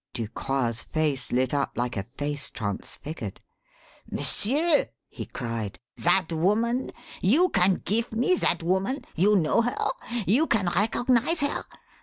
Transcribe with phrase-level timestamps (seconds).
[0.15, 3.39] Ducroix's face lit up like a face transfigured.
[4.11, 5.77] "M'sieur!" he cried.
[5.95, 6.91] "That woman?
[7.21, 9.05] You can give me that woman?
[9.15, 9.77] You know her?
[10.25, 11.65] You can recognize her?